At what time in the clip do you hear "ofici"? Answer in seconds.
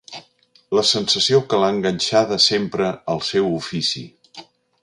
3.63-4.07